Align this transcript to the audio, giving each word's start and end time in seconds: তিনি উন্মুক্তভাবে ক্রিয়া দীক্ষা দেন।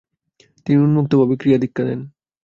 তিনি 0.65 0.77
উন্মুক্তভাবে 0.79 1.35
ক্রিয়া 1.41 1.57
দীক্ষা 1.63 1.83
দেন। 1.87 1.99